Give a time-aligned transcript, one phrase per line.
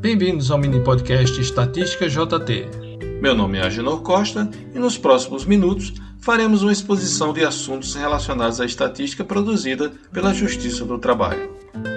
[0.00, 2.68] Bem-vindos ao mini podcast Estatística JT.
[3.20, 8.60] Meu nome é Agenor Costa e nos próximos minutos faremos uma exposição de assuntos relacionados
[8.60, 11.50] à estatística produzida pela Justiça do Trabalho.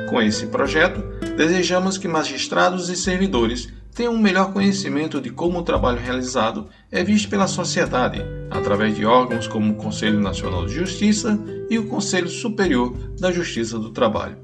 [0.09, 0.99] Com esse projeto,
[1.37, 7.03] desejamos que magistrados e servidores tenham um melhor conhecimento de como o trabalho realizado é
[7.03, 11.39] visto pela sociedade, através de órgãos como o Conselho Nacional de Justiça
[11.69, 14.37] e o Conselho Superior da Justiça do Trabalho.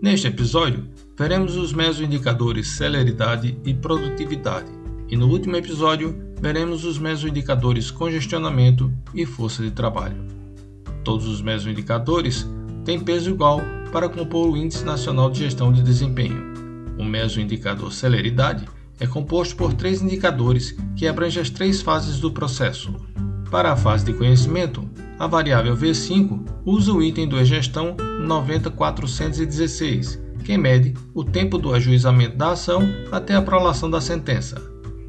[0.00, 0.84] Neste episódio,
[1.18, 4.70] veremos os mesoindicadores celeridade e produtividade,
[5.08, 10.16] e no último episódio veremos os mesoindicadores congestionamento e força de trabalho.
[11.04, 12.48] Todos os mesoindicadores
[12.84, 13.60] têm peso igual
[13.92, 16.52] para compor o Índice Nacional de Gestão de Desempenho.
[16.98, 18.66] O mesoindicador celeridade
[18.98, 22.94] é composto por três indicadores que abrangem as três fases do processo.
[23.50, 24.88] Para a fase de conhecimento,
[25.18, 32.36] a variável V5 usa o item do gestão 90416, que mede o tempo do ajuizamento
[32.36, 34.60] da ação até a prolação da sentença.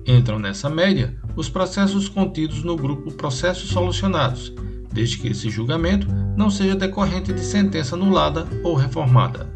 [0.05, 4.53] Entram nessa média os processos contidos no grupo Processos Solucionados,
[4.91, 9.49] desde que esse julgamento não seja decorrente de sentença anulada ou reformada.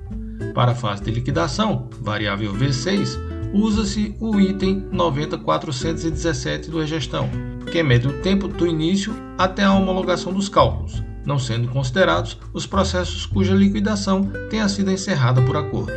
[0.53, 3.17] Para a fase de liquidação, variável V6,
[3.53, 7.29] usa-se o item 90417 do E-Gestão,
[7.71, 12.65] que mede o tempo do início até a homologação dos cálculos, não sendo considerados os
[12.65, 15.91] processos cuja liquidação tenha sido encerrada por acordo.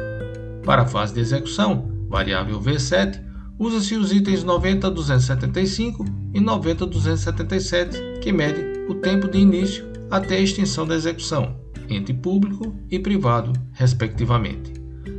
[0.65, 3.23] Para a fase de execução, variável V7,
[3.57, 10.85] usa-se os itens 90.275 e 90.277, que mede o tempo de início até a extinção
[10.85, 11.57] da execução,
[11.89, 14.73] entre público e privado, respectivamente.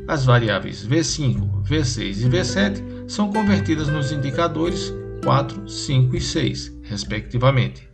[0.10, 7.91] As variáveis V5, V6 e V7 são convertidas nos indicadores 4, 5 e 6, respectivamente.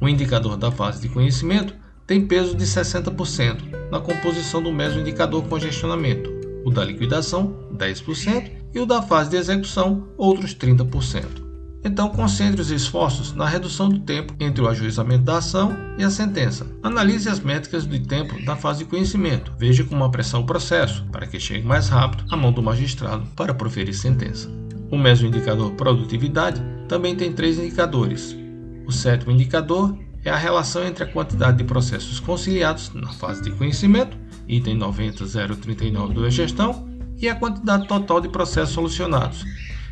[0.00, 1.74] O indicador da fase de conhecimento
[2.06, 6.30] tem peso de 60% na composição do mesmo indicador congestionamento,
[6.64, 11.46] o da liquidação, 10%, e o da fase de execução, outros 30%.
[11.84, 16.10] Então, concentre os esforços na redução do tempo entre o ajuizamento da ação e a
[16.10, 16.66] sentença.
[16.82, 19.52] Analise as métricas de tempo da fase de conhecimento.
[19.56, 23.54] Veja como apressar o processo para que chegue mais rápido à mão do magistrado para
[23.54, 24.50] proferir sentença.
[24.90, 28.36] O mesmo indicador produtividade também tem três indicadores:
[28.86, 33.50] o sétimo indicador é a relação entre a quantidade de processos conciliados na fase de
[33.52, 34.16] conhecimento,
[34.48, 36.88] item 90039 do E-Gestão,
[37.18, 39.44] e a quantidade total de processos solucionados.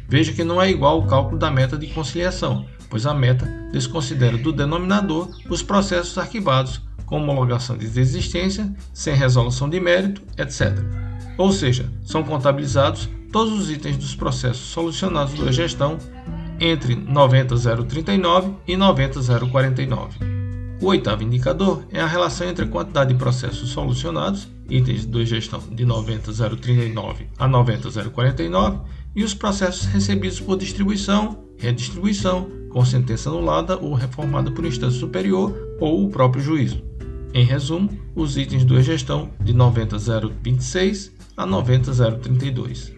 [0.09, 4.37] Veja que não é igual ao cálculo da meta de conciliação, pois a meta desconsidera
[4.37, 10.79] do denominador os processos arquivados com homologação de desistência, sem resolução de mérito, etc.
[11.37, 15.99] Ou seja, são contabilizados todos os itens dos processos solucionados da gestão
[16.61, 20.19] entre 90039 e 90049.
[20.81, 25.61] O oitavo indicador é a relação entre a quantidade de processos solucionados, itens de gestão
[25.71, 28.81] de 90039 a 90049,
[29.15, 35.57] e os processos recebidos por distribuição, redistribuição, com sentença anulada ou reformada por instância superior
[35.81, 36.83] ou o próprio juízo.
[37.33, 42.93] Em resumo, os itens do gestão de 90026 a 90032.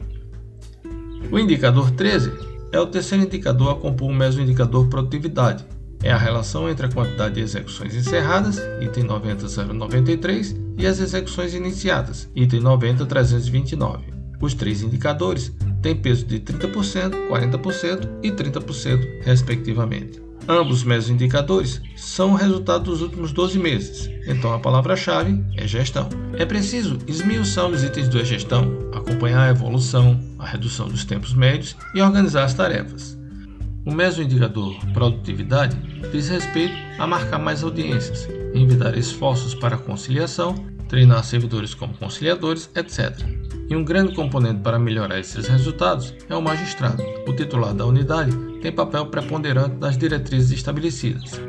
[1.31, 5.65] O indicador 13 é o terceiro indicador a compor o mesmo indicador produtividade.
[6.03, 12.29] É a relação entre a quantidade de execuções encerradas, item 90093, e as execuções iniciadas,
[12.35, 14.15] item 90329.
[14.41, 20.26] Os três indicadores têm peso de 30%, 40% e 30%, respectivamente.
[20.49, 25.67] Ambos os mesmos indicadores são o resultado dos últimos 12 meses, então a palavra-chave é
[25.67, 26.09] gestão.
[26.35, 31.77] É preciso esmiuçar os itens da gestão, acompanhar a evolução, a redução dos tempos médios
[31.95, 33.19] e organizar as tarefas.
[33.85, 35.77] O mesmo indicador produtividade
[36.13, 40.55] diz respeito a marcar mais audiências, envidar esforços para conciliação,
[40.89, 43.17] treinar servidores como conciliadores, etc.
[43.69, 47.03] E um grande componente para melhorar esses resultados é o magistrado.
[47.27, 48.31] O titular da unidade
[48.67, 51.41] tem papel preponderante nas diretrizes estabelecidas.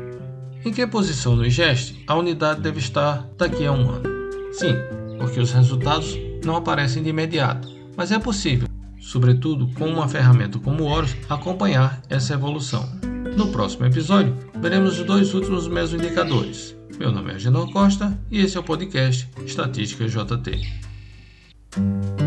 [0.64, 4.08] Em que posição no IGEST a unidade deve estar daqui a um ano?
[4.52, 4.76] Sim,
[5.18, 8.68] porque os resultados não aparecem de imediato, mas é possível,
[9.00, 12.88] sobretudo com uma ferramenta como o Horus, acompanhar essa evolução.
[13.36, 16.76] No próximo episódio, veremos os dois últimos indicadores.
[17.00, 22.17] Meu nome é Genor Costa e esse é o podcast Estatística JT.